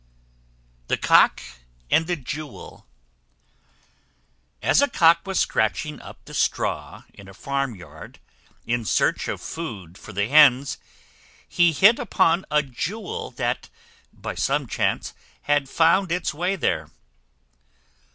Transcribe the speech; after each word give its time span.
THE 0.87 0.97
COCK 0.97 1.43
AND 1.91 2.07
THE 2.07 2.15
JEWEL. 2.15 2.87
As 4.63 4.81
a 4.81 4.87
Cock 4.87 5.19
was 5.27 5.39
scratching 5.39 6.01
up 6.01 6.25
the 6.25 6.33
straw, 6.33 7.03
in 7.13 7.27
a 7.27 7.35
farm 7.35 7.75
yard, 7.75 8.17
in 8.65 8.83
search 8.83 9.27
of 9.27 9.39
food 9.39 9.99
for 9.99 10.11
the 10.11 10.27
hens, 10.27 10.79
he 11.47 11.71
hit 11.71 11.99
upon 11.99 12.45
a 12.49 12.63
Jewel 12.63 13.29
that 13.35 13.69
by 14.11 14.33
some 14.33 14.65
chance 14.65 15.13
had 15.43 15.69
found 15.69 16.11
its 16.11 16.33
way 16.33 16.55
there. 16.55 16.89